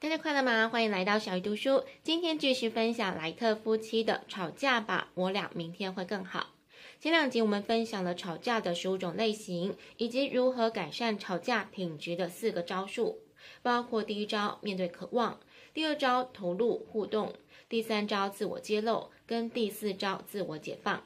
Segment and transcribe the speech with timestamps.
[0.00, 0.68] 大家快乐吗？
[0.68, 1.84] 欢迎来到小鱼读书。
[2.02, 6.52] 今天继续分享莱特夫妻的吵架吧，我俩明天会更好。
[7.00, 13.20] 前两集我们分享了吵架的十五种类型，以及如何改善吵架品质的四个招数，
[13.62, 15.40] 包括第一招面对渴望，
[15.72, 17.32] 第二招投入互动，
[17.68, 21.02] 第三招自我揭露，跟第四招自我解放。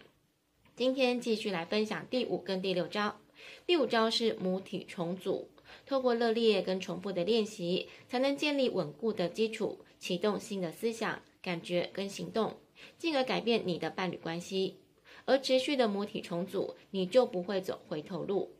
[0.74, 3.20] 今天继续来分享第五跟第六招。
[3.66, 5.48] 第五招是母体重组。
[5.86, 12.56] 透过热烈跟重复的练习，才能建立稳固的基础，启动新的思想、感觉跟行动，
[12.98, 14.80] 进而改变你的伴侣关系。
[15.24, 18.54] 而持续的母体重组，你就不会走回头路。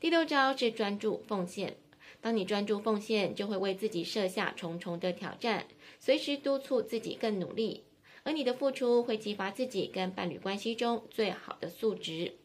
[0.00, 1.76] 第六招是专注奉献。
[2.20, 5.66] 当你专注奉献，就会为自己设下重重的挑战，
[5.98, 7.84] 随时督促自己更努力。
[8.22, 12.39] 而你的付出会激发自己跟伴侣关系中最好的素质。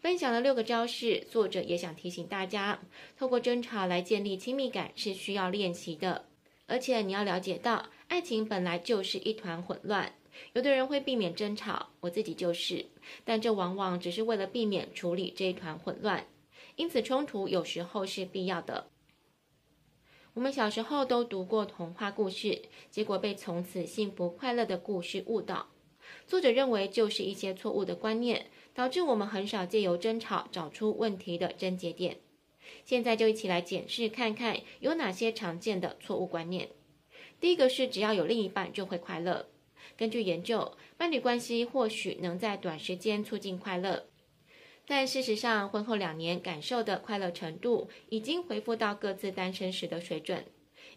[0.00, 2.80] 分享了六个招式，作者也想提醒大家，
[3.18, 6.26] 透过争吵来建立亲密感是需要练习的，
[6.66, 10.14] 而且你要了解到，爱情本来就是一团混乱。
[10.52, 12.86] 有的人会避免争吵，我自己就是，
[13.24, 16.26] 但这往往只是为了避免处理这一团混乱，
[16.76, 18.88] 因此冲突有时候是必要的。
[20.32, 25.68] 我们小时候都读过童话故事，结果被从此幸福快乐的故事误导。
[26.26, 32.18] 作者认为，就是一些错误的观念，导致我们很少借由争吵找出问题的症结点。
[32.84, 36.70] 现在就一起来检视看看有哪些常见的错误观念。
[37.38, 39.46] 第一个是只要有另一半就会快乐。
[39.96, 44.06] 根据研究，伴侣关系或许能在短时间促进快乐，
[44.86, 50.46] 但事实上，婚后两年感受的快乐程度已经恢复到各自单身时的水准。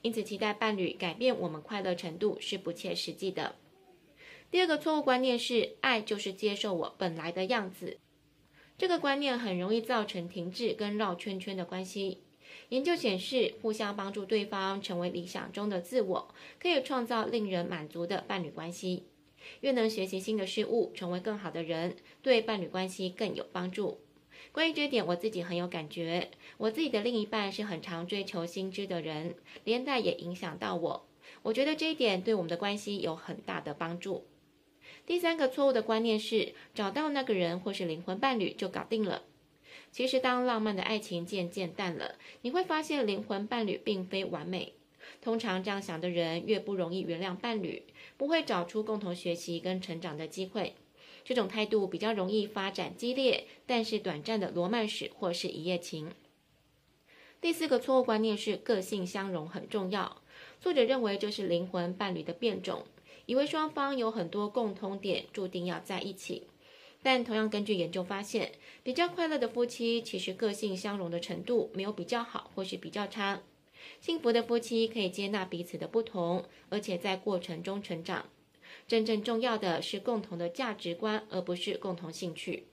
[0.01, 3.55] 因此，期待伴侣改变我们快乐程度是不切实际的。
[4.49, 7.97] 第二个错误观念是，爱就是接受我本来的样子。
[8.77, 12.21] 这个观念很容易造成停滞跟绕圈圈的关系。
[12.69, 19.03] 研究显示，互相帮助对方成为理想中的自我，可以创造令人满足的伴侣关系。
[19.61, 23.99] 越能学习新的事物，成为更好的人，对伴侣关系更有帮助。
[24.53, 26.31] 关于这点，我自己很有感觉。
[26.57, 29.35] 我自己的另一半是很常追求新知的人，
[29.65, 31.07] 连带也影响到我。
[31.43, 34.25] 我觉得这一点对我们的关系有很大的帮助。
[35.05, 39.23] 第三个错误的观念是，找到那个人或是灵魂伴侣就搞定了。
[39.91, 44.73] 其实，当浪漫的爱情渐渐淡了，你会发现灵魂伴侣并非完美。
[45.21, 47.83] 通常这样想的人越不容易原谅伴侣，
[48.17, 50.75] 不会找出共同学习跟成长的机会。
[51.23, 56.11] 这种态度比较容易发展激烈但是短暂的罗曼史或是一夜情。
[57.41, 60.21] 第四个错误观念是个性相容很重要。
[60.59, 62.85] 作者认为这是灵魂伴侣的变种。
[63.27, 66.47] 以为双方有很多共通点，注定要在一起。
[67.03, 73.43] 但同样根据研究发现，比较快乐的夫妻其实个性相容的程度没有比较好，或是比较差。
[74.01, 78.25] 幸福的夫妻可以接纳彼此的不同，而且在过程中成长。
[78.87, 82.67] 真正重要的是共同的价值观，而不是共同兴趣。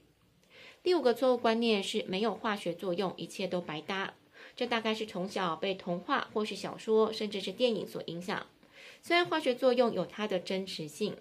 [0.81, 4.13] 第五个错误观念是没有化学作用，一切都白搭。
[4.55, 8.45] 这大概是从小被童话或是小说，甚至是电影所影响。
[9.07, 11.15] 虽然化学作用有它的真实性，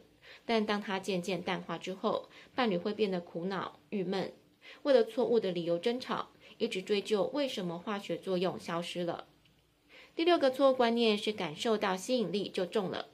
[0.47, 4.33] 但当它渐渐淡化之后，伴侣会变得苦恼、郁闷，
[4.85, 9.27] 为了错误的理由争吵，一直追究为什么化学作用消失了。
[10.17, 13.09] 第六个错误观念是感受到吸引力就中了。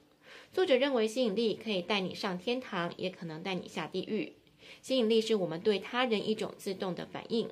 [0.53, 4.37] 作者认为吸引力可以带你上天堂，也可能带你下地狱。
[4.81, 7.49] 吸引力是我们对他人一种自动的反应，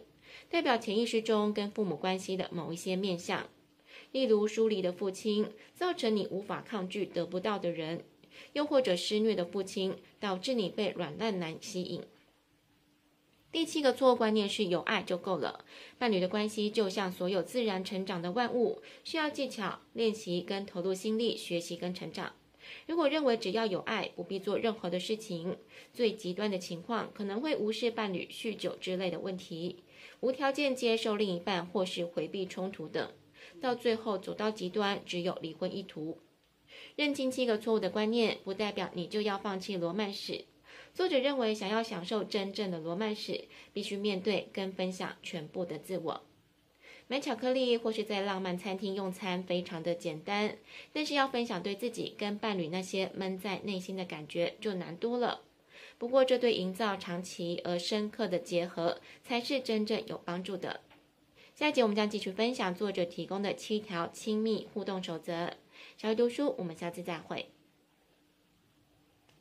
[0.49, 3.49] 代表潜意识中跟父母关系的某一些面向。
[4.11, 7.99] 例如疏离的父亲，造成你无法抗拒得不到的人；
[8.53, 12.01] 又或者施虐的父亲，导致你被软烂男吸引。
[13.51, 15.65] 第七个错误观念是有爱就够了。
[15.97, 22.33] 伴侣的关系就像所有自然成长的万物，需要技巧、练习跟投入心力学习跟成长。
[22.85, 25.57] 如果认为只要有爱，不必做任何的事情，
[25.91, 29.77] 最极端的情况可能会无视伴侣酗酒之类的问题，
[30.19, 33.11] 无条件接受另一半或是回避冲突等。
[33.59, 36.19] 到最后走到极端，只有离婚一途。
[36.95, 40.45] 认清七个错误的观念，不代表你就要放弃罗曼史。
[40.93, 46.21] 作者认为，想要享受真正的罗曼史，必须面对跟分享全部的自我。
[47.07, 50.57] 买巧克力或是在浪漫餐厅用餐，非常的简单，
[50.93, 55.41] 但是要分享对自己跟伴侣那些闷在内心的感觉，就难多了。
[55.97, 60.81] 不过，这对营造长期而深刻的结合，才是真正有帮助的。
[61.59, 65.51] 下一集我们将继续分享作者提供的七条亲密互动守则。
[65.97, 67.49] 小鱼读书，我们下次再会。